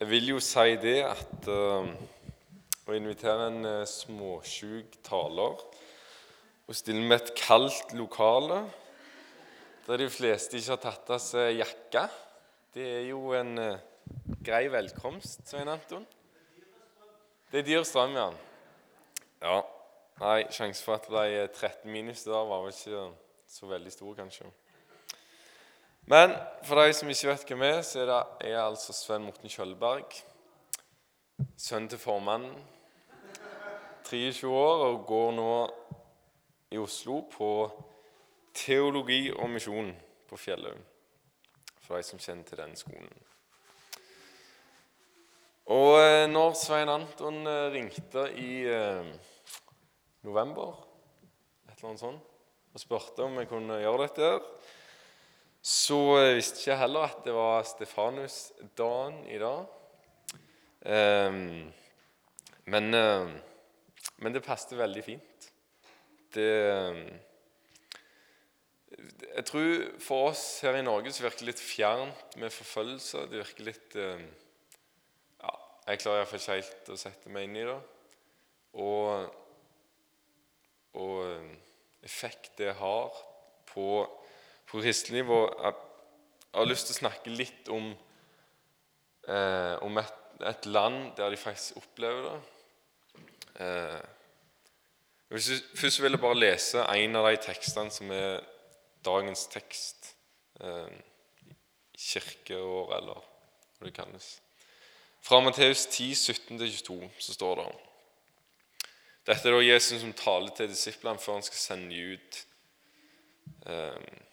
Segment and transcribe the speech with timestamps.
[0.00, 1.88] Jeg vil jo si det at uh,
[2.88, 8.62] å invitere en uh, småsjuk taler og stille med et kaldt lokale
[9.84, 12.06] der de fleste ikke har tatt av seg jakka,
[12.72, 13.84] det er jo en uh,
[14.40, 16.08] grei velkomst, Svein Anton.
[17.52, 18.30] Det er dyr strøm, ja.
[19.44, 19.60] Ja.
[20.22, 23.04] Nei, sjansen for at det ble 13 minus der, var vel ikke
[23.52, 24.48] så veldig stor, kanskje.
[26.10, 26.32] Men
[26.66, 29.22] for de som ikke vet hvem jeg er, så er det jeg er altså Sven
[29.22, 30.16] Morten Kjølberg.
[31.54, 32.56] Sønn til formannen.
[34.08, 35.52] 23 år og går nå
[36.74, 37.50] i Oslo på
[38.58, 39.92] teologi og misjon
[40.26, 40.80] på Fjellhaug.
[41.86, 43.14] For de som kjenner til den skolen.
[45.70, 49.14] Og eh, når Svein Anton eh, ringte i eh,
[50.26, 50.74] november
[51.70, 52.36] et eller annet sånt,
[52.74, 54.44] og spurte om jeg kunne gjøre dette her,
[55.60, 59.66] så jeg visste ikke heller at det var Stefanus-dagen i dag.
[60.80, 61.72] Um,
[62.64, 63.28] men, uh,
[64.16, 65.48] men, det passet veldig fint.
[66.32, 67.02] Det uh,
[69.36, 73.26] Jeg tror for oss her i Norge så virker det litt fjernt med forfølgelse.
[73.28, 75.52] Det virker litt ja,
[75.86, 77.76] Jeg klarer iallfall ikke helt å sette meg inn i det.
[78.80, 79.28] Og,
[81.00, 83.22] og effekt det har
[83.70, 83.86] på
[84.70, 87.90] på kristelig nivå Jeg har lyst til å snakke litt om,
[89.28, 92.38] eh, om et, et, land der de faktisk opplever det.
[93.62, 94.00] Eh,
[95.30, 98.40] først vil jeg bare lese en av de tekstene som er
[99.06, 100.14] dagens tekst.
[100.60, 100.90] Eh,
[102.00, 103.20] kirkeår, eller
[103.78, 104.40] hva det kalles.
[105.22, 107.68] Fra Matteus 10, 17-22 så står det
[109.28, 112.42] Dette er da Jesus som taler til disiplene før han skal sende dem ut.
[113.68, 114.29] Eh,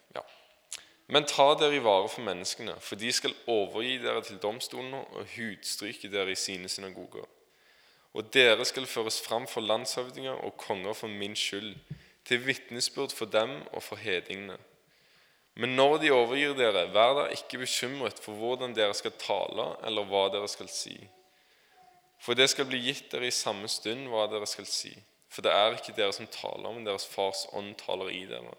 [1.08, 5.30] men ta dere i vare for menneskene, for de skal overgi dere til domstolene og
[5.38, 7.26] hudstryke dere i sine synagoger.
[8.14, 11.76] Og dere skal føres fram for landshøvdinger og konger for min skyld,
[12.28, 14.58] til vitnesbyrd for dem og for hedningene.
[15.56, 20.06] Men når de overgir dere, vær da ikke bekymret for hvordan dere skal tale, eller
[20.06, 20.98] hva dere skal si.
[22.22, 24.92] For det skal bli gitt dere i samme stund hva dere skal si.
[25.32, 28.54] For det er ikke dere som taler, men deres Fars ånd taler i dere.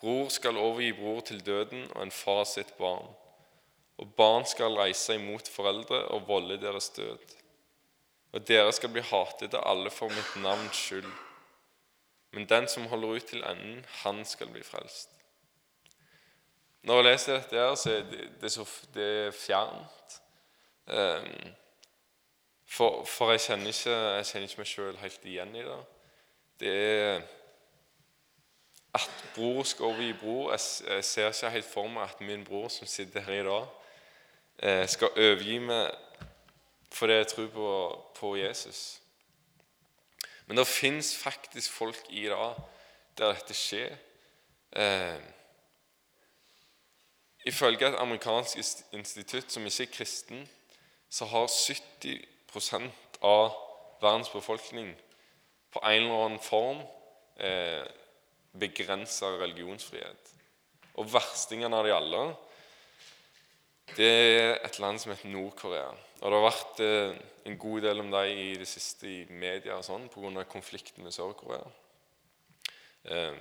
[0.00, 3.08] Bror skal overgi bror til døden og en far sitt barn.
[3.98, 7.34] Og barn skal reise imot foreldre og volde deres død.
[8.32, 11.08] Og dere skal bli hatet av alle for mitt navns skyld.
[12.30, 15.10] Men den som holder ut til enden, han skal bli frelst.
[16.82, 18.64] Når jeg leser dette, her, så er det, det, så,
[18.94, 20.20] det er fjernt.
[20.86, 21.54] Um,
[22.68, 25.78] for, for, jeg kjenner ikke, jeg kjenner ikke meg sjøl helt igjen i det.
[26.60, 27.26] Det er
[28.98, 30.50] at bror skal overgi bror.
[30.50, 33.66] Jeg ser ikke helt for meg at min bror som sitter her i dag,
[34.62, 35.90] eh, skal overgi meg
[36.92, 37.70] fordi jeg tror på,
[38.16, 39.00] på Jesus.
[40.46, 42.54] Men det fins faktisk folk i dag
[43.18, 43.96] der dette skjer.
[44.72, 45.20] Eh,
[47.44, 48.56] ifølge et amerikansk
[48.92, 50.48] institutt som ikke er kristen,
[51.10, 52.90] så har 70%
[53.22, 53.52] av
[54.00, 54.96] verdens befolkning
[55.72, 56.80] på en eller annen form
[57.40, 57.84] eh,
[58.60, 60.34] begrensa religionsfrihet.
[60.98, 62.22] Og verstingene av de alle
[63.96, 65.88] det er et land som heter Nord-Korea.
[66.20, 69.78] Og Det har vært eh, en god del om dem i det siste i media
[69.78, 70.44] og sånn pga.
[70.44, 71.64] konflikten med Sør-Korea.
[73.08, 73.38] Eh,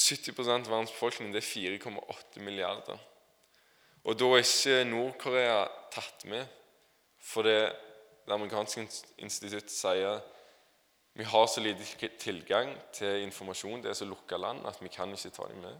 [0.00, 2.98] 70 av verdens befolkning det er 4,8 milliarder.
[4.04, 6.46] Og da er ikke Nord-Korea tatt med,
[7.20, 7.70] for det,
[8.24, 8.86] det amerikanske
[9.20, 10.22] instituttet sier
[11.14, 15.10] vi har så lite tilgang til informasjon, det er så lukka land, at vi kan
[15.12, 15.76] ikke ta dem med.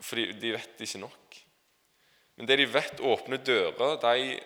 [0.00, 1.36] Fordi de vet ikke nok.
[2.36, 4.40] Men det de vet åpner dører, de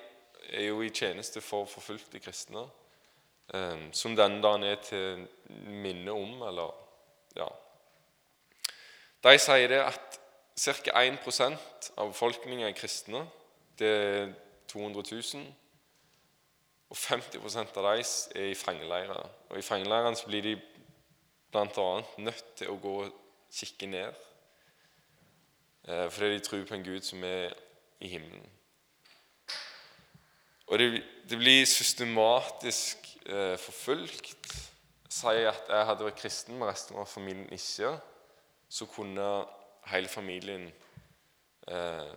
[0.48, 2.64] er jo i tjeneste for forfulgte kristne.
[3.54, 5.26] Eh, som denne dagen er til
[5.69, 6.75] minne om, eller
[7.37, 7.48] ja.
[9.25, 10.19] De sier det at
[10.58, 11.00] ca.
[11.00, 13.25] 1% av befolkningen er kristne.
[13.78, 14.32] Det er
[14.69, 15.46] 200 000.
[16.88, 18.05] Og 50% av dem
[18.35, 19.31] er i fangeleirer.
[19.50, 20.55] Og I fangeleirene blir de
[21.52, 21.88] bl.a.
[22.19, 23.19] nødt til å gå og
[23.52, 24.25] kikke ned.
[25.88, 27.52] Eh, fordi de tror på en Gud som er
[28.00, 28.46] i himmelen.
[30.69, 34.34] Og det, det blir systematisk eh, forfulgt.
[35.23, 37.94] Jeg at jeg hadde vært kristen, men resten av familien ikke,
[38.69, 39.25] så kunne
[39.88, 40.69] hele familien
[41.69, 42.12] eh,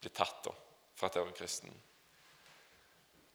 [0.00, 0.54] bli tatt da,
[0.96, 1.76] for at jeg var kristen.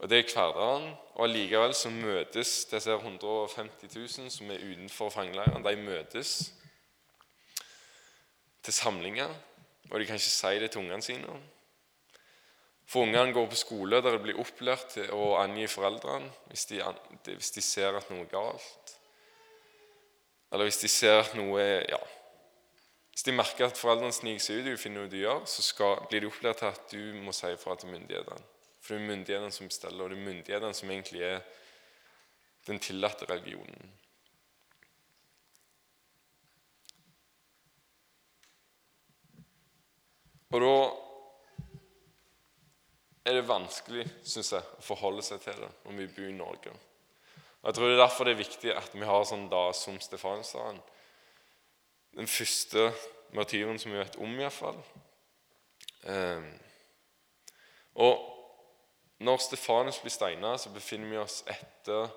[0.02, 0.90] Og Det er hverdagen.
[1.16, 6.54] Og allikevel så møtes disse 150 000 som er utenfor fangeleiren, de møtes
[8.64, 9.30] til samlinger
[9.92, 11.36] og de kan ikke si det til ungene sine.
[12.88, 16.80] For ungene går på skole der de blir opplært til å angi foreldrene hvis de,
[17.28, 18.96] hvis de ser at noe er galt.
[20.52, 22.02] Eller hvis de ser at noe er ja,
[23.12, 26.06] Hvis de merker at foreldrene sniker seg ut og finner noe de gjør, så skal,
[26.10, 28.61] blir de opplært til at du må si ifra til myndighetene.
[28.82, 31.42] For det er myndighetene som bestiller, og det er myndighetene som egentlig er
[32.68, 33.92] den tillatte religionen.
[40.52, 40.72] Og da
[43.26, 46.74] er det vanskelig synes jeg, å forholde seg til det når vi bor i Norge.
[47.62, 50.00] Og Jeg tror det er derfor det er viktig at vi har sånn dag som
[50.02, 50.82] Stefanusdagen.
[52.18, 52.90] Den første
[53.38, 54.82] martyren som vi vet om, iallfall.
[56.04, 56.50] Um,
[58.02, 58.31] og
[59.22, 62.10] når Stefanus blir steina, så befinner vi oss etter,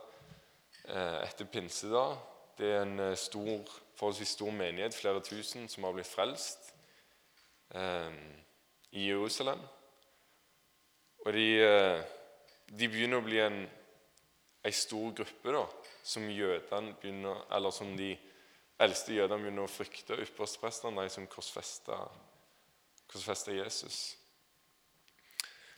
[0.88, 2.16] eh, etter pinsedag.
[2.56, 3.68] Det er en eh, stor,
[3.98, 6.72] forholdsvis stor menighet, flere tusen, som har blitt frelst
[7.74, 8.12] eh,
[8.92, 9.60] i Jerusalem.
[11.26, 12.00] Og de, eh,
[12.70, 13.60] de, begynner å bli en,
[14.64, 15.64] en stor gruppe da,
[16.04, 18.14] som begynner, som de
[18.80, 20.20] eldste jødene begynner å frykte.
[20.24, 22.00] Yppersteprestene, de som korsfesta
[23.52, 24.23] Jesus.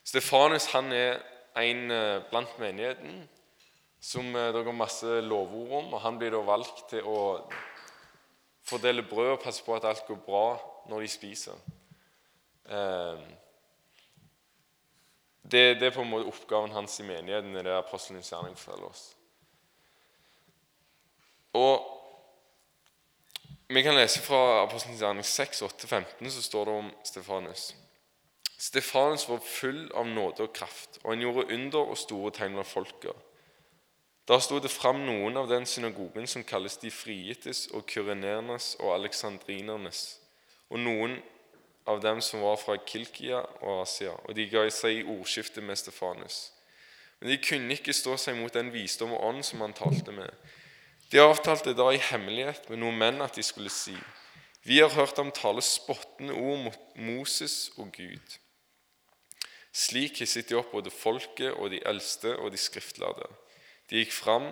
[0.06, 1.18] Stefanus han er
[1.58, 3.24] en eh, blant menigheten
[4.06, 5.94] som det går masse lovord om.
[5.96, 7.18] og Han blir da valgt til å
[8.66, 10.44] fordele brød og passe på at alt går bra
[10.90, 11.58] når de spiser.
[12.68, 13.26] Ehm,
[15.42, 17.54] det, det, er på en måte oppgaven hans i menigheten.
[17.54, 19.04] det er apostelens gjerning forteller oss.
[21.54, 21.92] Og
[23.68, 27.64] Vi kan lese fra apostelens gjerning 6, 8-15, så står det om Stefanus.
[28.58, 32.70] Stefanus var full av nåde og kraft, og han gjorde under og store tegn blant
[32.70, 33.24] folket.
[34.26, 38.94] Da sto det fram noen av den synagogen som kalles de frigittes og kyrenernes og
[38.96, 40.00] aleksandrinernes,
[40.72, 41.20] og noen
[41.86, 45.78] av dem som var fra Kilkia og Asia, og de ga seg i ordskiftet med
[45.78, 46.50] Stefanus.
[47.20, 50.32] Men de kunne ikke stå seg mot den visdom og ånd som han talte med.
[51.12, 53.94] De avtalte da i hemmelighet med noen menn at de skulle si:"
[54.66, 58.38] Vi har hørt ham tale spottende ord mot Moses og Gud.
[59.76, 63.26] Slik hisset de opp både folket og de eldste og de skriftlærde.
[63.90, 64.48] De gikk fram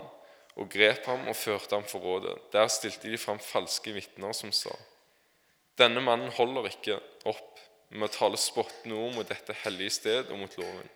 [0.54, 2.34] og grep ham og førte ham for rådet.
[2.52, 4.74] Der stilte de fram falske vitner som sa:"
[5.78, 10.38] Denne mannen holder ikke opp med å tale spottende ord mot dette hellige sted og
[10.38, 10.90] mot loven.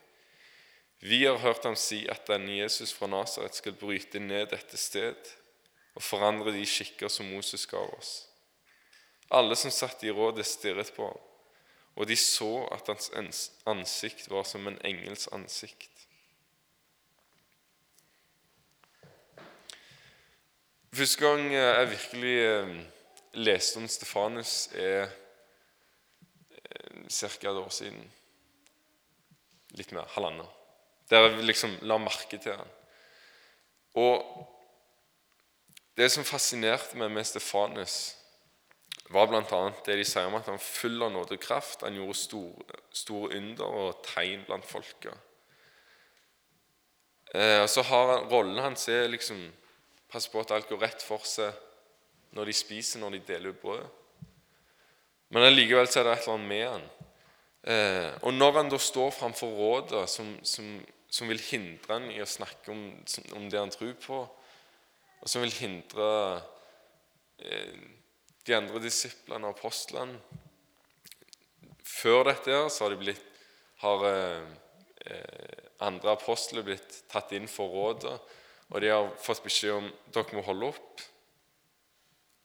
[1.00, 5.32] Vi har hørt ham si at denne Jesus fra Nasaret skal bryte ned dette sted
[5.94, 8.12] og forandre de skikker som Moses ga oss.
[9.30, 11.27] Alle som satt i rådet, stirret på ham,
[11.98, 15.90] og de så at hans ansikt var som en engels ansikt.
[20.94, 22.76] Første gang jeg virkelig eh,
[23.32, 25.08] leste om Stefanus, er
[26.54, 27.26] eh, ca.
[27.26, 28.06] et år siden.
[29.74, 30.06] Litt mer.
[30.14, 30.46] Halvannet.
[31.10, 32.70] Der jeg liksom la merke til han.
[33.98, 34.22] Og
[35.98, 38.17] det som fascinerte meg med Stefanus,
[39.10, 39.60] var bl.a.
[39.86, 41.84] det de sier om at han full av nåde og kraft.
[41.86, 45.14] Han gjorde store, store under og tegn blant folka.
[47.34, 49.40] Eh, og så har han, Rollen hans er liksom
[50.08, 51.52] passe på at alt går rett for seg
[52.36, 53.84] når de spiser, når de deler ut brød.
[55.32, 56.86] Men allikevel er det et eller annet med han.
[57.68, 60.68] Eh, og når han da står framfor rådet som, som,
[61.10, 62.84] som, vil hindre han i å snakke om,
[63.36, 64.20] om, det han tror på,
[65.18, 66.08] og som vil hindre
[67.42, 67.76] eh,
[68.46, 70.18] de andre disiplene og apostlene
[71.88, 73.22] Før dette har, de blitt,
[73.82, 74.50] har eh,
[75.10, 78.14] eh, andre apostler blitt tatt inn for rådet,
[78.68, 81.02] og de har fått beskjed om dere må holde opp.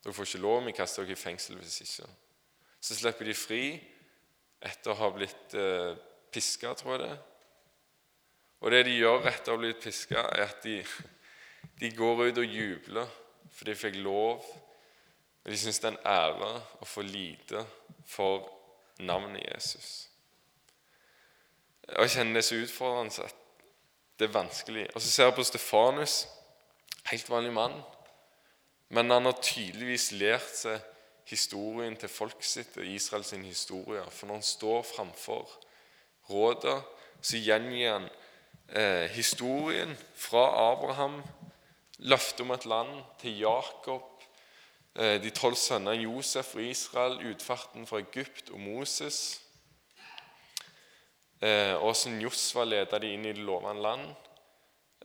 [0.03, 2.07] Dere får ikke lov, vi kaster dere i fengsel hvis ikke.
[2.83, 3.65] Så slipper de fri
[4.63, 5.93] etter å ha blitt eh,
[6.33, 7.13] piska, tror jeg det.
[8.63, 10.77] Og det de gjør etter å ha blitt piska, er at de,
[11.79, 13.15] de, går ut og jubler
[13.51, 14.45] for de fikk lov.
[15.43, 17.65] Og de syns det er en ære å få lide
[18.07, 18.47] for
[19.03, 19.89] navnet Jesus.
[21.87, 23.41] Og Jeg kjenner det så utfordrende at
[24.19, 24.87] det er vanskelig.
[24.95, 26.27] Og så ser jeg på Stefanus,
[27.11, 27.75] helt vanlig mann.
[28.93, 30.79] Men han har tydeligvis lært seg
[31.27, 34.03] historien til folket sitt og Israels historie.
[34.11, 35.49] For når han står framfor
[36.29, 36.77] rådet,
[37.23, 38.07] så gjengir han
[38.69, 41.21] eh, historien fra Abraham,
[41.97, 44.12] løftet om et land, til Jakob,
[44.93, 49.43] de tolv sønnene Josef og Israel, utfarten fra Egypt og Moses.
[51.43, 54.05] Eh, og som Josva leda de inn i det lovende land.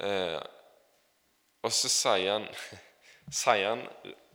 [0.05, 0.39] Eh,
[1.65, 2.47] og så sier han
[3.43, 3.83] sier han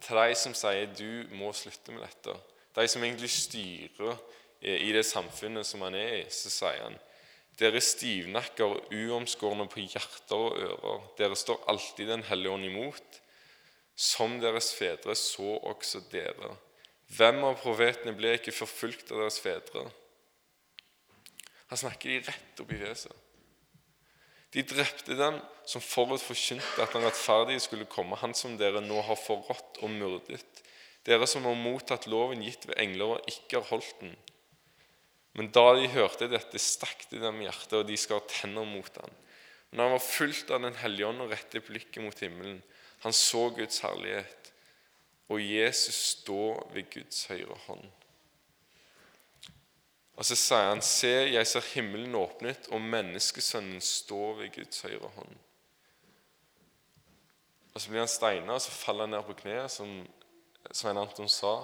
[0.03, 2.35] til de som sier du må slutte med dette.
[2.75, 4.17] De som egentlig styrer
[4.63, 6.95] i det samfunnet som han er i, så sier han
[7.59, 13.19] dere stivnakker og uomskårne på hjerter og ører, dere står alltid Den hellige ånd imot.
[13.95, 16.55] Som deres fedre så også dere.
[17.13, 19.85] Hvem av profetene ble ikke forfulgt av deres fedre?
[21.69, 23.19] Han snakker de rett opp i fjeset.
[24.53, 28.99] De drepte den som forut forkynte at den rettferdige skulle komme, han som dere nå
[29.01, 30.61] har forrådt og myrdet.
[31.03, 34.13] Dere som har mottatt loven gitt ved engler og ikke har holdt den.
[35.33, 39.01] Men da de hørte dette, stakk det dem i hjertet, og de skar tenner mot
[39.01, 39.17] ham.
[39.71, 42.61] Men han var fullt av Den hellige ånd og rettet blikket mot himmelen,
[43.03, 44.53] han så Guds herlighet,
[45.27, 47.83] og Jesus stå ved Guds høyre hånd.
[50.15, 55.09] Og så sier han, Se, jeg ser himmelen åpnet, og menneskesønnen står ved Guds høyre
[55.17, 55.35] hånd.
[57.73, 59.95] Og Så blir han steina, og så faller han ned på kne, som
[60.71, 61.57] Svein Anton sa.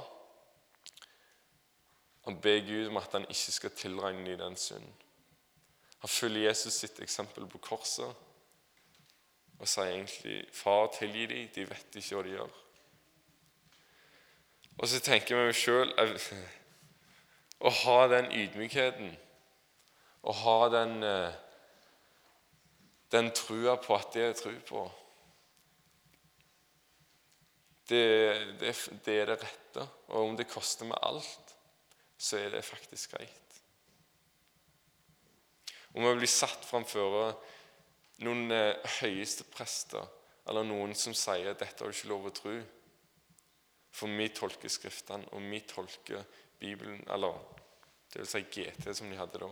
[2.28, 4.90] Han ber Gud om at han ikke skal tilregne dem den synd.
[6.00, 8.28] Han følger Jesus sitt eksempel på korset
[9.60, 12.60] og sier egentlig 'Far, tilgi dem, de vet ikke hva de gjør'.
[14.78, 15.92] Og så tenker vi sjøl
[17.68, 19.18] å ha den ydmykheten,
[20.24, 21.34] å ha den, eh,
[23.12, 24.88] den trua på at det er tru på
[27.90, 28.74] det, det,
[29.06, 29.86] det er det rette.
[30.08, 31.56] Og om det koster meg alt,
[32.18, 33.62] så er det faktisk greit.
[35.96, 37.34] Om vi blir satt framfor
[38.26, 40.06] noen eh, høyeste prester
[40.50, 42.56] eller noen som sier dette har du ikke lov å tro
[43.94, 46.26] For vi tolker Skriftene, og vi tolker
[46.60, 47.38] Bibelen Eller
[48.10, 49.50] det vil si GT, som de hadde da.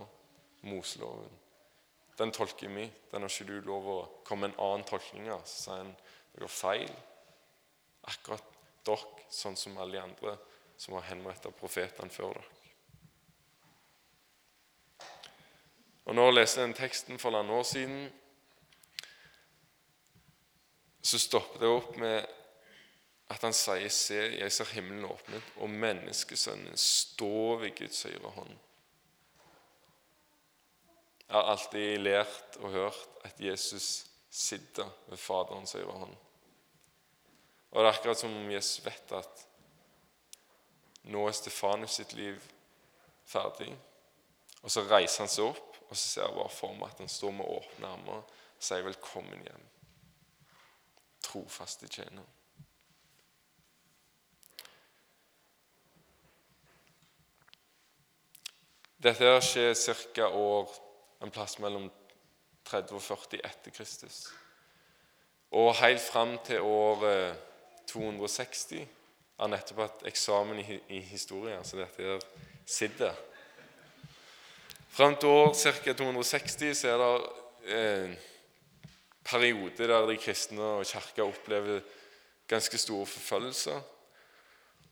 [0.65, 1.29] Moseloven.
[2.17, 2.88] Den tolker vi.
[3.12, 5.43] Den har ikke du lov å komme med en annen tolkning av.
[5.45, 5.91] Så sier
[6.33, 6.93] det går feil.
[8.09, 8.55] Akkurat
[8.88, 10.33] dere, sånn som alle de andre
[10.77, 12.53] som har henrettet profetene før dere.
[16.07, 18.07] Og Når jeg den teksten for noen år siden,
[21.01, 22.25] så stopper det opp med
[23.30, 28.58] at han sier, 'Se, jeg ser himmelen åpnet, og menneskesønnen står ved Guds høyre hånd'.
[31.27, 36.16] Jeg har alltid lært og hørt at Jesus sitter ved Faderens høyre hånd.
[37.72, 39.48] Og det er akkurat som om Jesus vet at
[41.04, 42.42] nå er Stefanus sitt liv
[43.25, 43.75] ferdig.
[44.63, 47.12] Og så reiser han seg opp og så ser jeg bare for meg at han
[47.12, 49.68] står med åpne armer og sier 'velkommen hjem'.
[51.27, 52.24] Trofaste tjener.
[58.98, 59.75] Dette skjer
[60.15, 60.27] ca.
[60.27, 60.72] år
[61.22, 61.89] en plass mellom
[62.65, 64.24] 30 og 40 etter Kristus.
[65.51, 67.05] Og helt fram til år
[67.88, 72.24] 260 Jeg har nettopp hatt eksamen i, historie, så dette her
[72.65, 73.13] sitter.
[74.89, 75.93] Fram til år ca.
[75.93, 77.12] 260 så er det
[77.75, 78.17] eh,
[79.27, 81.81] perioder der de kristne og kirka opplever
[82.48, 83.81] ganske store forfølgelser.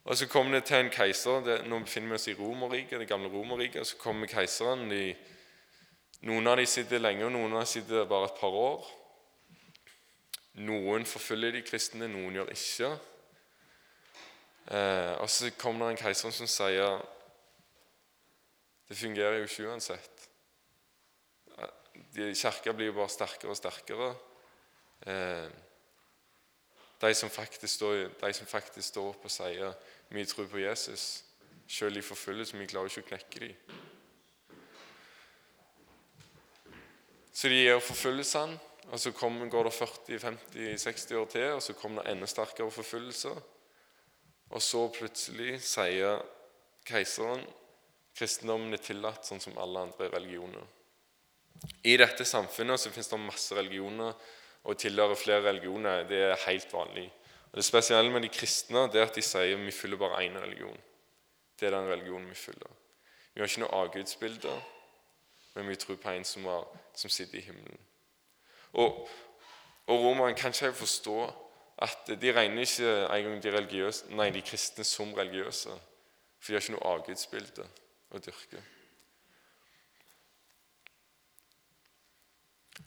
[0.05, 3.07] Og Så kommer det til en keiser det, Nå befinner vi oss i Romerriket, det
[3.07, 3.87] gamle Romerriket.
[3.87, 4.89] Så kommer keiseren.
[4.91, 5.15] De,
[6.21, 8.85] noen av dem sitter lenge, og noen av dem sitter bare et par år.
[10.55, 12.91] Noen forfølger de kristne, noen gjør ikke.
[14.67, 17.01] Eh, og Så kommer det en keiser som sier
[18.85, 20.14] det fungerer jo ikke uansett.
[22.15, 24.09] Kirka blir jo bare sterkere og sterkere.
[25.05, 25.47] Eh,
[27.01, 29.73] de som faktisk står, de som faktisk står opp og sier
[30.09, 31.23] vi tror på Jesus,
[31.67, 33.55] selv i forfølgelse, vi klarer ikke å knekke dem.
[37.35, 42.05] Så de gjør forfølgelsene, og så kom, går det 40-50-60 år til, og så kommer
[42.05, 43.41] det enda sterkere forfølgelser.
[44.53, 46.21] Og så plutselig sier
[46.85, 47.43] keiseren
[48.15, 50.63] Kristendommen er tillatt sånn som alle andre religioner.
[51.85, 54.15] I dette samfunnet så finnes det masse religioner,
[54.65, 57.05] og å tilhøre flere religioner det er helt vanlig.
[57.51, 60.37] Og Det spesielle med de kristne det er at de sier vi følger bare én
[60.41, 60.77] religion.
[61.59, 62.71] Det er den religionen vi følger.
[63.33, 64.55] Vi har ikke noe avgudsbilde,
[65.55, 67.79] men vi tror på en som, er, som sitter i himmelen.
[68.73, 69.07] Og,
[69.87, 71.19] og romerne kan ikke forstå
[71.85, 75.71] at de regner ikke engang de, religiøse, nei, de kristne som religiøse,
[76.39, 77.67] for de har ikke noe avgudsbilde
[78.11, 78.63] å dyrke.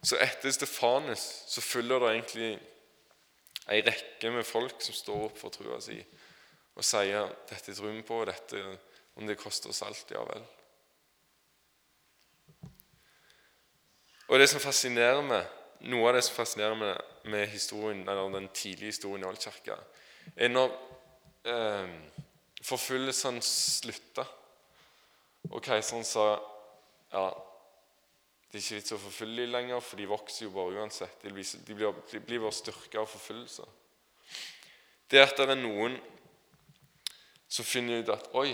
[0.02, 2.50] Så etter Stefanus så følger det egentlig
[3.68, 5.98] ei rekke med folk som står opp for trua si
[6.78, 8.78] og sier 'Dette tror vi på, og dette,
[9.16, 10.46] om det koster oss alt, ja vel'.
[14.28, 15.46] Og det som fascinerer meg,
[15.80, 19.76] Noe av det som fascinerer meg med historien, eller den tidlige historien i Oldkirka,
[20.34, 20.72] er når
[21.46, 21.92] eh,
[22.66, 24.24] forfølgelsene slutta
[25.50, 26.24] Og keiseren sa
[27.12, 27.28] ja,
[28.48, 31.18] det er ikke vits å forfølge dem lenger, for de vokser jo bare uansett.
[31.20, 33.66] De blir, de blir, de blir bare styrka av forfølgelse.
[35.08, 35.98] Det at det er noen
[37.48, 38.52] som finner ut at Oi,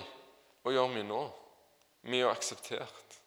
[0.62, 1.20] hva gjør vi nå?
[2.04, 3.18] Vi er jo akseptert.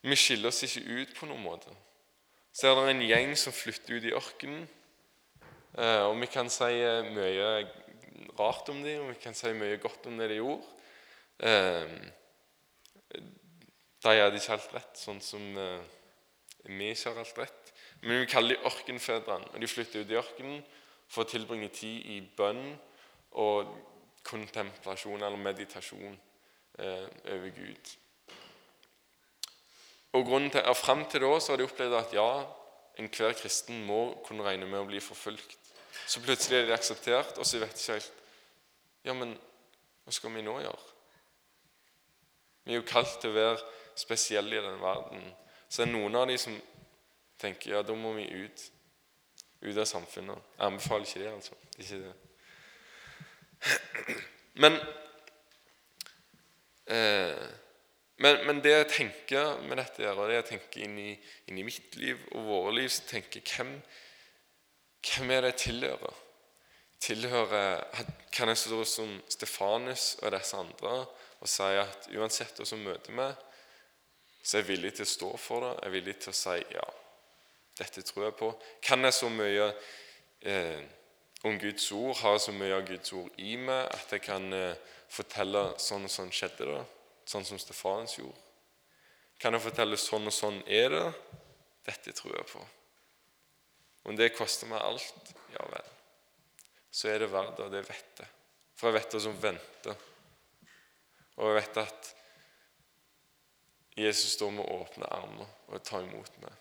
[0.00, 1.74] Vi skiller oss ikke ut på noen måte.
[2.56, 4.64] Så er det en gjeng som flytter ut i ørkenen.
[5.76, 7.50] Eh, og vi kan si eh, mye
[8.40, 10.64] rart om dem, og vi kan si mye godt om det de gjorde.
[14.00, 15.44] Eh, de hadde ikke alt rett, sånn som
[16.64, 17.72] vi ikke har alt rett.
[18.00, 19.50] Men vi kaller dem ørkenfedrene.
[19.52, 20.60] Og de flytter ut i ørkenen
[21.10, 22.62] for å tilbringe tid i bønn
[23.40, 23.68] og
[24.24, 26.16] kontemplasjon eller meditasjon
[26.80, 27.92] over Gud.
[30.12, 32.30] Og grunnen til, Fram til da så har de opplevd at ja,
[32.98, 35.58] enhver kristen må kunne regne med å bli forfulgt.
[36.06, 38.16] Så plutselig er de akseptert, og så vet de ikke helt
[39.06, 39.36] Ja, men
[40.04, 40.88] hva skal vi nå gjøre?
[42.66, 43.62] Vi er jo kalt til å være
[44.00, 45.22] spesielle i denne verden.
[45.68, 46.56] Så det er noen av de som
[47.40, 48.66] tenker ja, da må vi ut.
[49.60, 50.50] Ut av samfunnet.
[50.56, 51.56] Jeg anbefaler ikke det, altså.
[51.76, 52.14] Det ikke det.
[54.62, 54.78] Men
[56.90, 57.48] eh,
[58.20, 61.12] men, men, det jeg tenker med dette, og det jeg tenker inn i,
[61.48, 63.70] inn i mitt liv og våre liv, så tenker jeg hvem,
[65.00, 66.18] hvem er det jeg tilhører?
[67.00, 67.80] tilhører
[68.32, 70.96] kan jeg stå som Stefanus og disse andre
[71.40, 73.32] og si at uansett hva som møter meg,
[74.42, 75.72] så jeg er villig til å stå for det.
[75.78, 76.86] Jeg er villig til å si ja,
[77.80, 78.52] dette tror jeg på.
[78.84, 79.66] Kan jeg så mye
[80.40, 80.80] eh,
[81.48, 84.48] om Guds ord, har jeg så mye av Guds ord i meg at jeg kan
[84.56, 86.80] eh, fortelle sånn og sånn skjedde det?
[87.30, 88.38] sånn som Stefanens gjorde?
[89.40, 91.06] Kan jeg fortelle sånn og sånn er det?
[91.86, 92.62] Dette tror jeg på.
[94.10, 95.90] Om det koster meg alt, ja vel.
[96.90, 98.30] Så er det verdt det, og det vet jeg.
[98.76, 100.06] For jeg vet det som venter.
[101.38, 102.10] Og jeg vet at
[104.00, 106.52] Jesus står med åpne armer og tar imot meg.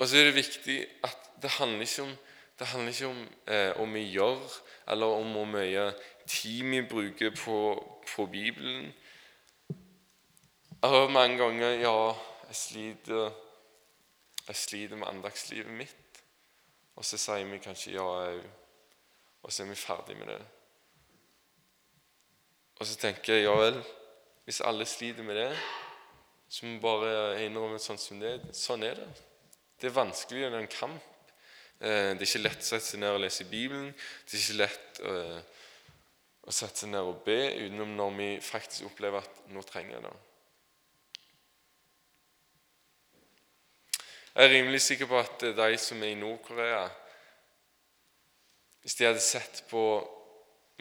[0.00, 2.12] Og så er det viktig at det handler ikke om,
[2.60, 4.40] handler ikke om eh, vi gjør,
[4.88, 5.92] eller om hvor mye
[6.26, 7.58] tid vi bruker på,
[8.14, 8.92] på Bibelen.
[9.68, 12.06] Jeg har hørt mange ganger ja,
[12.48, 13.30] jeg sliter,
[14.48, 16.22] jeg sliter med andagslivet mitt.
[16.96, 18.40] Og så sier vi kanskje ja òg,
[19.42, 20.40] og så er vi ferdig med det.
[22.80, 23.78] Og så tenker jeg ja vel,
[24.50, 25.50] hvis alle sliter med det,
[26.50, 29.10] så må vi bare innrømme sånn som det Sånn er det.
[29.78, 31.04] Det er vanskelig, er en kamp.
[31.78, 33.92] Eh, det er ikke lett å sette seg ned og lese Bibelen.
[34.26, 35.12] Det er ikke lett å,
[36.48, 40.02] og sette seg ned og be utenom når vi faktisk opplever at nå trenger jeg
[40.08, 40.12] det.
[44.32, 46.82] Jeg er rimelig sikker på at de som er i Nord-Korea
[48.82, 49.84] Hvis de hadde sett på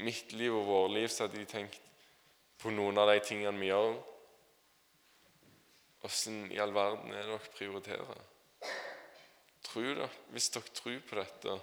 [0.01, 1.88] mitt liv og vårt liv, så hadde de tenkt
[2.59, 3.97] på noen av de tingene vi gjør.
[6.07, 8.23] Åssen i all verden er det dere prioriterer?
[9.69, 11.59] Tror dere, Hvis dere tror på dette,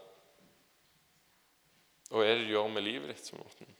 [2.06, 3.32] hva er det du gjør med livet ditt?
[3.34, 3.72] Morten?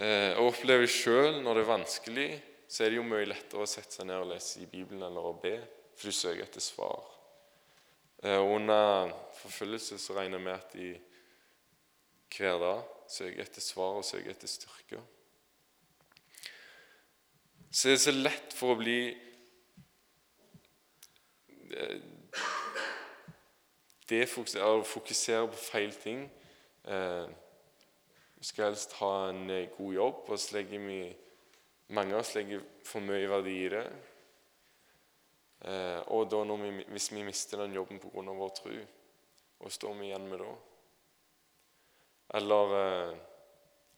[0.00, 2.28] eh, og opplever sjøl når det er vanskelig,
[2.68, 5.28] så er det jo mye lettere å sette seg ned og lese i Bibelen eller
[5.28, 5.58] å be,
[5.94, 7.04] for du søker etter svar.
[8.24, 10.94] Eh, under forfølgelse så regner jeg med at de
[12.34, 15.00] hver dag søker etter svar og søker etter styrke.
[17.70, 18.98] Så det er så lett for å bli
[24.08, 24.24] det
[24.62, 26.26] å fokusere på feil ting.
[26.84, 27.26] Eh,
[28.38, 30.98] vi skal helst ha en eh, god jobb, og så legger vi
[31.96, 33.84] mange av oss legger for mye verdi i det.
[35.64, 38.22] Eh, og da vi, hvis vi mister den jobben pga.
[38.22, 38.76] vår tro,
[39.58, 40.52] hva står vi igjen med da?
[42.34, 43.16] Eller eh,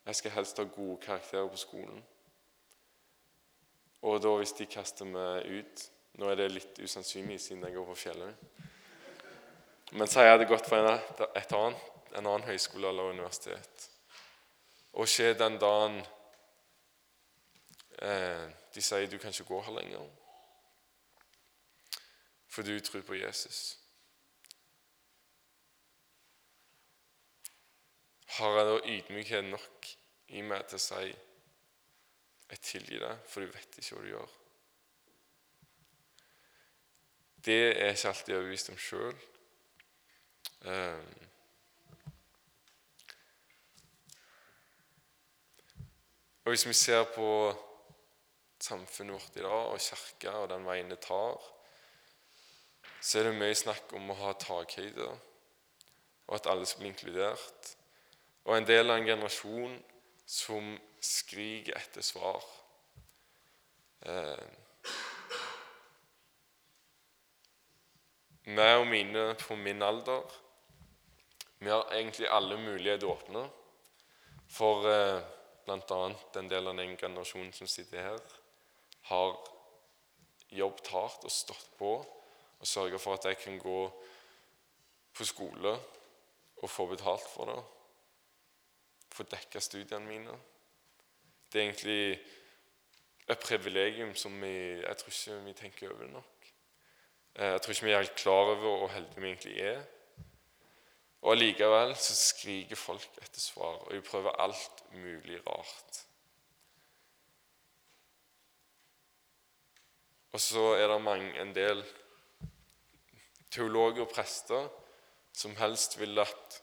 [0.06, 2.04] jeg skal helst ha gode karakterer på skolen.
[4.06, 7.84] Og da hvis de kaster meg ut Nå er det litt usannsynlig siden jeg går
[7.90, 8.62] på fjellet.
[9.92, 11.82] Men så jeg hadde gått på en, et annet,
[12.16, 13.90] en annen høyskole eller universitet
[14.96, 15.98] og skje den dagen
[18.00, 20.06] eh, de sier du kan ikke gå her lenger.
[22.48, 23.76] For du tror på Jesus.
[28.36, 29.86] Har jeg da ydmykhet nok
[30.36, 34.34] i meg til å si jeg tilgir deg, for du vet ikke hva du gjør?
[37.46, 39.16] Det er jeg ikke alltid overbevist om sjøl.
[46.44, 47.30] Og Hvis vi ser på
[48.60, 51.40] samfunnet vårt i dag og Kirka og den veien det tar,
[53.00, 55.08] så er det mye snakk om å ha takhøyde,
[56.26, 57.75] og at alle skal bli inkludert.
[58.46, 59.76] Og en del av en generasjon
[60.26, 62.44] som skriker etter svar.
[64.06, 64.46] Eh,
[68.46, 70.22] og mine på min alder
[71.58, 73.42] vi har egentlig alle muligheter åpne
[74.52, 75.22] for eh,
[75.64, 76.00] bl.a.
[76.38, 78.20] en del av den generasjonen som sitter her,
[79.10, 79.32] har
[80.54, 83.80] jobbet hardt og stått på og sørga for at jeg kan gå
[85.16, 85.72] på skole
[86.62, 87.58] og få betalt for det.
[89.16, 90.38] Få dekka studiene mine.
[91.48, 92.18] Det er egentlig
[93.26, 94.52] et privilegium som vi,
[94.82, 96.50] jeg tror ikke vi tenker over nok.
[97.34, 99.84] Eh, jeg tror ikke vi er helt klar over hvor heldige vi egentlig er.
[101.22, 106.02] Og allikevel så skriker folk etter svar, og de prøver alt mulig rart.
[110.32, 111.80] Og så er det mange, en del
[113.50, 114.68] teologer og prester
[115.32, 116.60] som helst vil at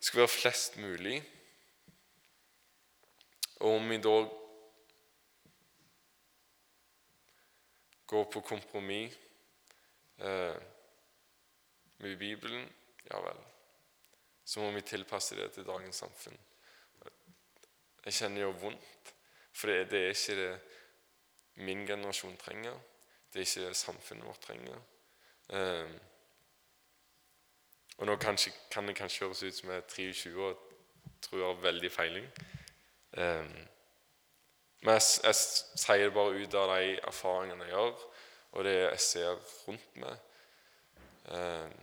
[0.00, 1.20] skal være flest mulig.
[3.60, 4.16] Og om vi da
[8.10, 9.14] går på kompromiss
[10.18, 10.56] eh,
[11.98, 12.68] med Bibelen
[13.10, 13.42] ja vel.
[14.44, 16.38] Så må vi tilpasse det til dagens samfunn.
[18.04, 19.14] Jeg kjenner jo vondt,
[19.52, 22.78] for det, det er ikke det min generasjon trenger.
[23.30, 24.78] Det er ikke det samfunnet vårt trenger.
[25.48, 25.98] Um,
[28.00, 30.66] og nå kanskje, kan det kanskje høres ut som jeg er 23 og
[31.20, 32.26] tror jeg har veldig feiling.
[33.12, 33.52] Um,
[34.80, 35.34] men jeg, jeg,
[35.82, 38.04] sier det bare ut av de erfaringene jeg gjør,
[38.52, 40.22] og det jeg ser rundt meg.
[41.28, 41.74] Um,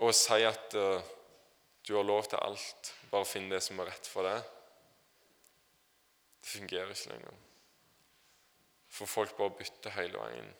[0.00, 1.12] og å si at uh,
[1.86, 4.42] du har lov til alt, bare finn det som er rett for deg,
[6.42, 7.38] det fungerer ikke lenger.
[8.92, 10.50] For folk bare bytter hele veien.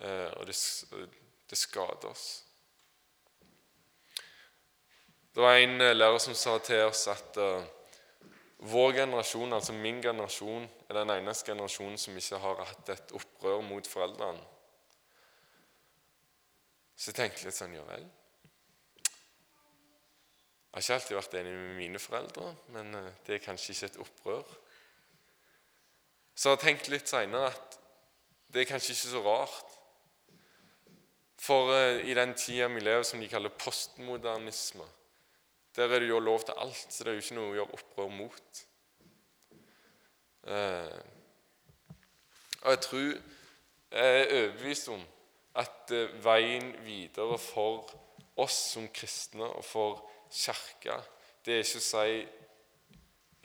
[0.00, 0.56] Uh, og det,
[1.50, 2.43] det, skader oss.
[5.34, 7.38] Det var en uh, lærer som sa til oss at
[8.64, 13.60] vår generasjon, altså min generasjon, er den eneste generasjonen som ikke har hatt et opprør
[13.66, 14.40] mot foreldrene.
[16.96, 18.06] Så jeg tenkte litt sånn Ja vel.
[20.74, 23.90] Jeg har ikke alltid vært enig med mine foreldre, men eh, det er kanskje ikke
[23.92, 24.56] et opprør.
[26.34, 27.76] Så jeg har tenkt litt seinere at
[28.50, 29.76] det er kanskje ikke så rart.
[31.44, 34.86] For uh, i den tida vi lever, som de kaller postmodernisme,
[35.76, 37.78] der er det jo lov til alt, så det er jo ikke noe å gjøre
[37.78, 38.62] opprør mot.
[40.44, 41.00] Eh,
[42.64, 43.08] og jeg tror
[43.94, 45.02] Jeg er overbevist om
[45.54, 47.92] at eh, veien videre for
[48.42, 50.00] oss som kristne og for
[50.34, 50.96] Kirka,
[51.46, 52.16] det er ikke å si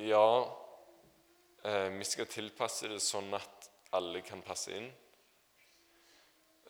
[0.10, 0.30] ja,
[1.63, 4.89] eh, vi skal tilpasse det sånn at alle kan passe inn.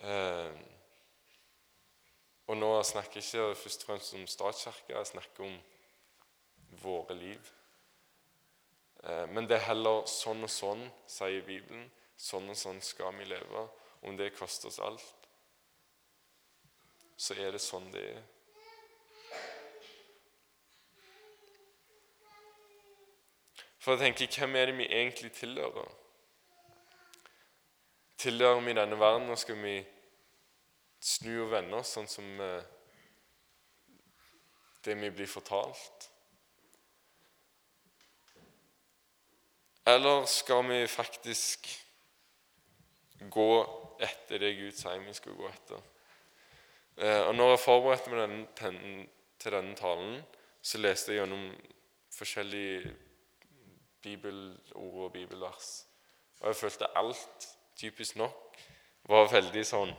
[0.02, 0.52] Eh,
[2.50, 5.56] og nå snakker jeg ikke først og fremst om statskirka, jeg snakker om
[6.82, 7.54] våre liv.
[9.04, 11.86] Eh, men det er heller sånn og sånn, sier Bibelen.
[12.20, 13.70] Sånn og sånn skal vi leve,
[14.04, 15.16] om det koster oss alt
[17.20, 18.20] så er det sånn det er.
[23.80, 25.90] For å tenke hvem er det vi egentlig tilhører?
[28.20, 29.76] Tilhører vi denne verden, og skal vi
[31.00, 32.64] snu og vende oss sånn som eh,
[34.86, 36.10] det vi blir fortalt?
[39.90, 41.70] Eller skal vi faktisk
[43.32, 43.52] gå
[44.00, 45.82] etter det Gud sier vi skal gå etter?
[47.00, 49.08] Eh, og når jeg forberedte meg
[49.40, 50.20] til denne talen,
[50.62, 51.48] så leste jeg gjennom
[52.12, 52.92] forskjellige
[54.04, 55.72] bibelord og bibelvers.
[56.42, 57.48] Og jeg følte alt,
[57.80, 58.60] typisk nok,
[59.10, 59.96] var veldig sånn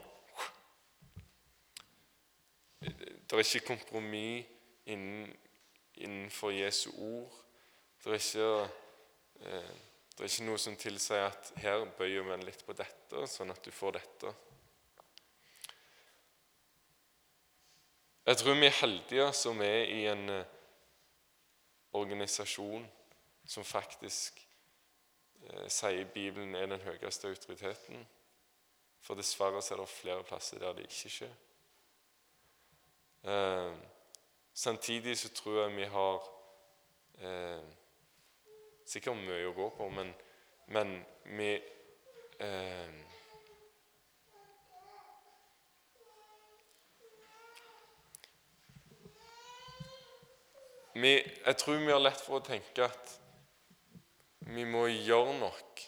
[3.31, 4.47] Det er ikke kompromiss
[4.91, 5.37] innen,
[5.95, 7.33] innenfor Jesu ord.
[8.05, 8.71] Det er ikke,
[9.41, 9.75] eh,
[10.17, 13.63] det er ikke noe som tilsier at her bøyer vi litt på dette, sånn at
[13.63, 14.33] du får dette.
[18.27, 20.57] Jeg tror vi er heldige som er i en eh,
[21.93, 22.89] organisasjon
[23.47, 24.43] som faktisk
[25.47, 28.03] eh, sier Bibelen er den høyeste autoriteten.
[29.07, 31.39] For dessverre er det flere plasser der det ikke skjer.
[33.25, 33.73] Eh,
[34.55, 36.29] samtidig så tror jeg vi har
[37.19, 37.65] eh,
[38.87, 40.15] sikkert mye å gå på, men,
[40.73, 40.99] men
[41.37, 41.55] vi
[42.41, 43.01] eh,
[51.01, 51.13] Vi,
[51.47, 53.13] jeg tror vi har lett for å tenke at
[54.51, 55.85] vi må gjøre nok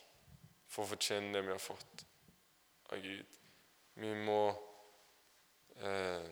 [0.71, 2.05] for å fortjene det vi har fått
[2.95, 3.41] av Gud.
[3.99, 4.39] Vi må
[5.83, 6.31] eh,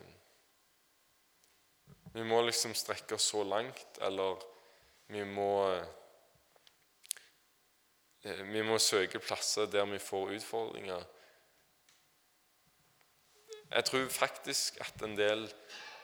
[2.13, 4.35] Vi må liksom strekke oss så langt, eller
[5.11, 5.87] vi må eh,
[8.51, 11.03] Vi må søke plasser der vi får utfordringer.
[13.71, 15.47] Jeg tror faktisk at en del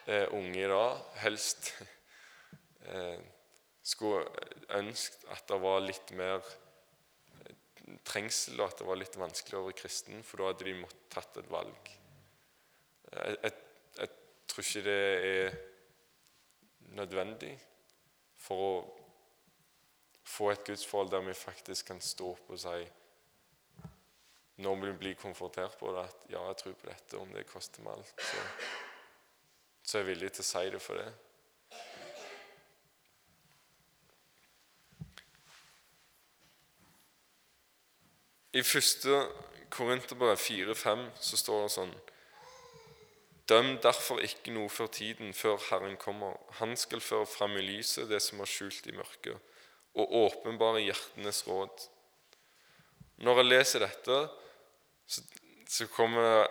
[0.07, 1.73] eh, unge i dag helst
[2.87, 3.19] eh,
[3.83, 4.23] skulle
[4.79, 7.55] ønsket at det var litt mer eh,
[8.07, 11.11] trengsel, og at det var litt vanskeligere å være kristen, for da hadde de måttet
[11.11, 11.91] tatt et valg.
[13.11, 13.53] Jeg, jeg,
[13.99, 14.09] jeg
[14.47, 15.01] tror ikke det
[15.33, 15.51] er
[16.95, 17.55] nødvendig
[18.37, 18.71] for å
[20.27, 22.79] få et gudsforhold der vi faktisk kan stå opp og si
[24.57, 27.83] når vi blir konfrontert på det, at ja, jeg tror på dette, om det koster
[27.85, 28.43] meg alt, så,
[29.83, 31.11] så er jeg villig til å si det for det.
[38.57, 39.21] I første
[39.69, 41.93] Korinterbrev 4-5 så står det sånn
[43.47, 46.35] Døm derfor ikke noe før tiden, før Herren kommer.
[46.59, 49.37] Han skal føre fram i lyset det som er skjult i mørket,
[49.97, 51.87] og åpenbare hjertenes råd.
[53.23, 54.21] Når jeg leser dette,
[55.07, 55.23] så,
[55.67, 56.47] så kommer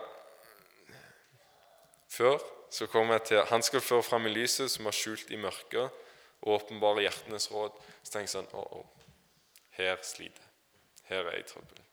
[2.09, 5.39] Før så kommer jeg til Han skal føre fram i lyset som er skjult i
[5.39, 6.03] mørket,
[6.41, 7.75] og åpenbare hjertenes råd.
[8.03, 8.83] Så tenker jeg sånn Å, å,
[9.77, 10.53] her sliter jeg.
[11.07, 11.83] Her er jeg i trøbbel.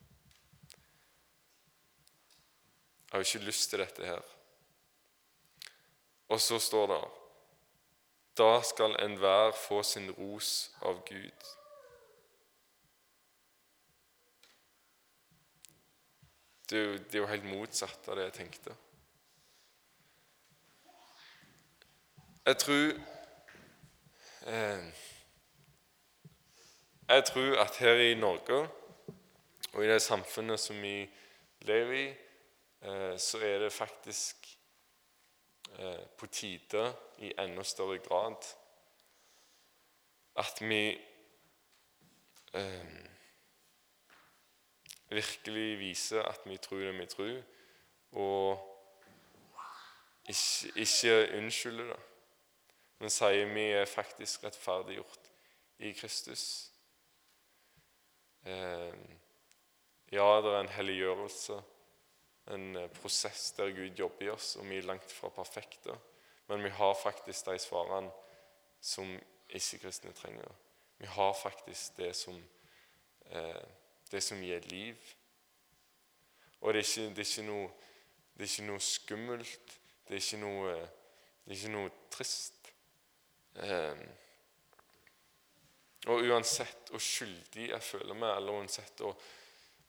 [3.05, 4.34] Jeg har ikke lyst til dette her.
[6.29, 7.03] Og så står det
[8.39, 11.51] Da skal enhver få sin ros av Gud.
[16.71, 18.75] Det er, jo, det er jo helt motsatt av det jeg tenkte.
[22.45, 22.87] Jeg tror
[24.47, 24.87] eh,
[27.09, 28.59] Jeg tror at her i Norge
[29.75, 31.03] og i det samfunnet som vi
[31.67, 32.09] lever i,
[32.83, 34.47] eh, så er det faktisk
[36.19, 36.85] på tide
[37.19, 38.45] i enda større grad
[40.37, 41.01] at vi
[42.55, 42.87] eh,
[45.09, 47.43] virkelig viser at vi tror det vi tror,
[48.13, 48.71] og
[50.29, 52.01] ikke, ikke unnskylder det,
[52.99, 55.31] men sier vi er faktisk rettferdiggjort
[55.79, 56.73] i Kristus.
[58.47, 58.95] Eh,
[60.13, 61.61] ja, det er en helliggjørelse,
[62.53, 65.95] en prosess der Gud jobber i oss, og vi er langt fra perfekte.
[66.49, 68.11] Men vi har faktisk de svarene
[68.85, 69.15] som
[69.49, 70.51] ikke-kristne trenger.
[70.99, 72.37] Vi har faktisk det som
[73.31, 73.65] eh,
[74.15, 74.97] det som gir liv.
[76.61, 77.71] Og det er ikke, det er ikke, noe,
[78.35, 79.79] det er ikke noe, skummelt.
[80.09, 80.75] Det er ikke noe,
[81.45, 82.71] det er ikke noe trist.
[83.65, 84.05] Eh,
[86.13, 89.17] og uansett hvor skyldig jeg føler meg, eller uansett hvor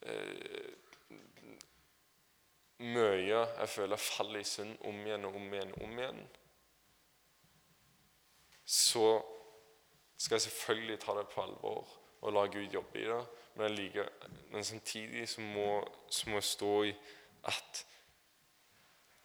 [0.08, 0.74] eh,
[2.80, 6.26] mye jeg føler faller i synd om igjen og om igjen og om igjen,
[8.66, 9.22] så
[10.18, 11.88] skal jeg selvfølgelig ta det på alvor
[12.22, 13.26] og la Gud jobbe i det.
[13.56, 14.10] Men, liker,
[14.52, 16.96] men samtidig så må, så må jeg stå i
[17.46, 17.86] at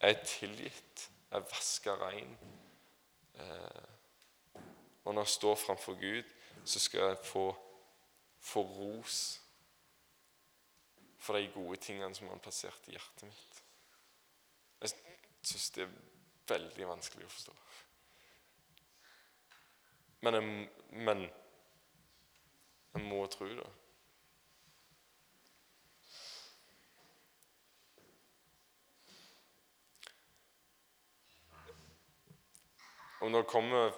[0.00, 2.36] jeg er tilgitt, jeg er vaska rein.
[3.34, 4.60] Eh,
[5.04, 6.22] og når jeg står framfor Gud,
[6.64, 7.56] så skal jeg få,
[8.40, 9.40] få ros
[11.30, 13.58] for de gode tingene som han plassert i hjertet mitt.
[14.82, 14.90] Jeg
[15.46, 15.92] syns det er
[16.50, 17.52] veldig vanskelig å forstå.
[20.26, 20.48] Men jeg,
[21.06, 21.22] men
[22.96, 23.68] jeg må tro det.
[33.22, 33.94] Om det kommer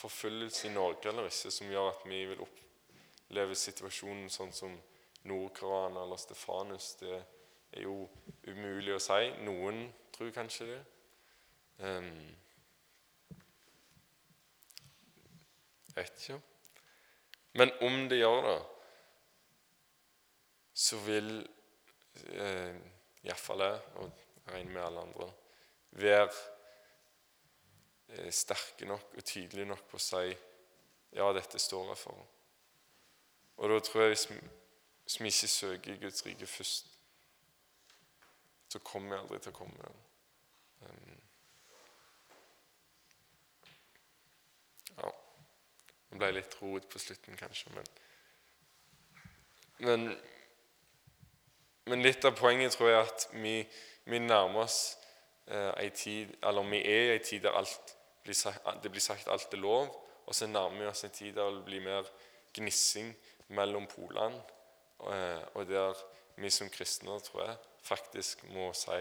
[0.00, 4.80] forfølgelse i Norge eller ikke som gjør at vi vil oppleve situasjonen sånn som
[5.28, 7.16] Nord-Koran eller Stefanus, det
[7.72, 8.08] er jo
[8.48, 9.30] umulig å si.
[9.46, 10.80] Noen tror kanskje det.
[11.80, 12.36] Um,
[15.94, 16.40] vet ikke.
[17.58, 18.58] Men om det gjør det,
[20.80, 21.32] så vil
[22.30, 22.76] eh,
[23.26, 25.26] iallfall jeg, og jeg regner med alle andre,
[26.00, 26.28] være
[28.14, 32.22] eh, sterke nok og tydelige nok på å si ja, dette står jeg for.
[33.60, 34.38] Og da tror jeg hvis vi,
[35.10, 36.86] hvis vi ikke søker Guds rike først,
[38.68, 39.88] så kommer vi aldri til å komme.
[40.80, 41.16] Um,
[44.98, 45.10] ja.
[46.10, 47.90] Det ble litt rot på slutten, kanskje, men
[49.80, 50.16] Men,
[51.86, 53.54] men litt av poenget tror jeg at vi,
[54.04, 54.98] vi nærmer oss
[55.46, 57.56] eh, ei tid Eller vi er i ei tid der
[58.22, 59.88] blir sagt, det blir sagt alt er lov,
[60.26, 62.12] og så nærmer vi oss en tid der det blir mer
[62.52, 63.14] gnissing
[63.48, 64.42] mellom polene,
[65.08, 65.98] eh, og der
[66.40, 69.00] vi som kristne, tror jeg, faktisk må si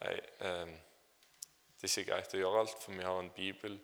[0.00, 0.70] Nei, eh,
[1.80, 3.74] det er ikke greit å gjøre alt, for vi har en bibel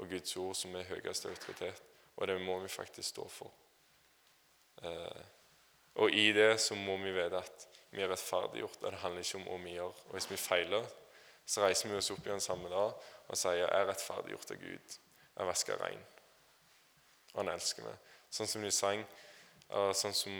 [0.00, 1.82] og Guds ord som er høyeste autoritet,
[2.16, 3.52] og det må vi faktisk stå for.
[4.82, 5.22] Eh,
[6.00, 9.40] og i det så må vi vite at vi er rettferdiggjort, og det handler ikke
[9.40, 10.02] om hva vi gjør.
[10.06, 10.86] Og hvis vi feiler,
[11.44, 12.92] så reiser vi oss opp igjen samme dag
[13.28, 14.98] og sier 'Jeg er rettferdiggjort av Gud.
[15.36, 16.06] Jeg vasker rein.'
[17.34, 17.96] Og han elsker meg.
[18.30, 19.04] Sånn som de sang,
[19.70, 20.34] og sånn som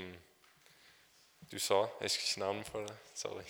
[1.51, 2.97] du sa Jeg husker ikke navnet på det.
[3.19, 3.45] Sorry.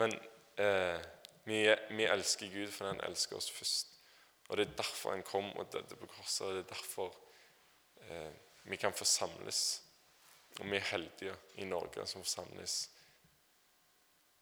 [0.00, 0.14] Men
[0.60, 1.00] eh,
[1.44, 3.96] vi, vi, elsker Gud fordi han elsker oss først.
[4.48, 6.46] Og Det er derfor han kom og døde på korset.
[6.46, 7.14] og Det er derfor
[8.06, 8.32] eh,
[8.64, 9.82] vi kan forsamles.
[10.58, 12.88] Og vi er heldige i Norge som forsamles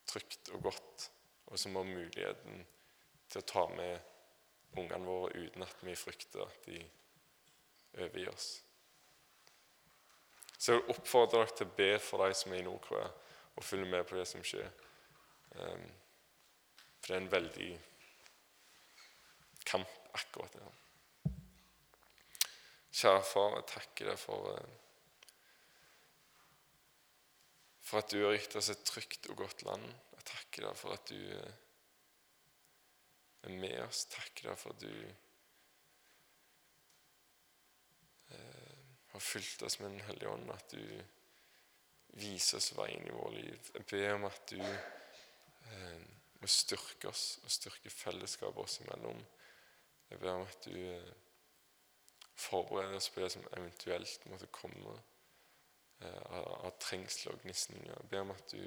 [0.08, 1.10] trygt og godt,
[1.46, 2.62] og som har muligheten
[3.28, 6.78] til å ta med ungene våre uten at vi frykter at de
[7.98, 8.48] overgir oss.
[10.58, 13.10] Så jeg vil oppfordre dere til å be for de som er i Nord-Korea,
[13.54, 14.66] og følge med på det som skjer.
[15.54, 15.86] Um,
[16.98, 17.70] for det er en veldig
[19.70, 20.74] kamp akkurat der.
[22.98, 24.66] Kjære far, jeg takker deg for, uh,
[27.86, 29.86] for at du har gitt oss et trygt og godt land.
[30.16, 31.54] Jeg takker deg for at du uh,
[33.46, 34.08] er med oss.
[34.10, 35.27] Takker deg for at du
[39.18, 40.82] har fylt oss med Den hellige ånd, at du
[42.18, 43.70] viser oss veien i vårt liv.
[43.74, 46.04] Jeg ber om at du eh,
[46.40, 49.20] må styrke oss og styrke fellesskapet oss imellom.
[50.10, 51.12] Jeg ber om at du eh,
[52.38, 54.94] forbereder oss på det som eventuelt måtte komme
[56.00, 57.92] eh, av, trengsel og gnisninger.
[57.92, 58.62] Jeg ber om at du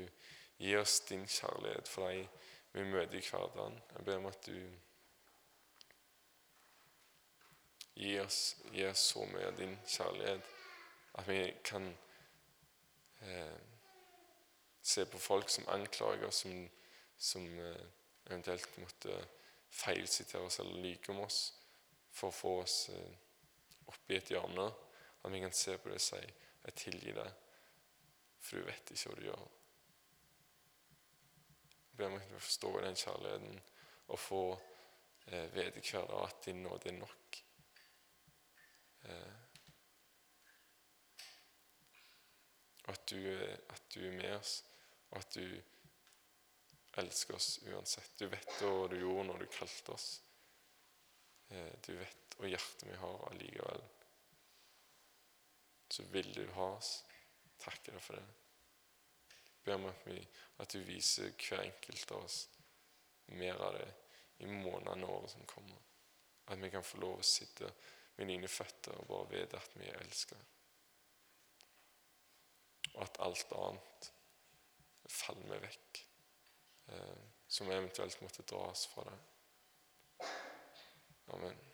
[0.61, 2.27] gir oss din kjærlighet for deg
[2.71, 3.79] vi møter i hverdagen.
[3.95, 4.57] Jeg ber om at du
[7.93, 10.47] Gi oss, gi oss så mye av din kjærlighet
[11.19, 11.89] at vi kan
[13.21, 13.57] eh,
[14.81, 16.69] se på folk som anklager som,
[17.17, 17.83] som eh,
[18.25, 19.17] eventuelt måtte
[19.71, 21.41] feilsitere oss eller lyve om oss
[22.11, 23.13] for å få oss eh,
[23.91, 24.69] opp i et hjørne.
[25.21, 26.21] At vi kan se på det og si
[26.61, 27.31] 'Jeg tilgir deg,
[28.39, 29.47] for du vet ikke hva du gjør'.
[31.89, 33.61] Jeg ber om at vi forstår den kjærligheten
[34.07, 34.43] og få
[35.27, 37.41] eh, vite hver dag at din nåde er nok.
[39.03, 39.33] Eh,
[42.91, 43.21] at du,
[43.69, 44.57] at du er med oss,
[45.11, 45.61] og at du
[47.01, 48.11] elsker oss uansett.
[48.19, 50.09] Du vet hva du gjorde når du kalte oss.
[51.49, 53.87] Eh, du vet hva hjertet vi har allikevel.
[55.91, 57.01] Så vil du ha oss.
[57.61, 58.27] Takker deg for det.
[59.61, 62.47] Ber om at du viser hver enkelt av oss
[63.37, 63.89] mer av det
[64.41, 65.77] i månedene og året som kommer.
[66.49, 67.69] At vi kan få lov å sitte
[68.21, 70.37] med dine føtter og bare vite at vi er elska.
[72.93, 74.11] Og at alt annet
[75.09, 76.03] faller meg vekk,
[76.93, 80.29] eh, som eventuelt måtte dras fra deg.
[81.33, 81.70] Amen.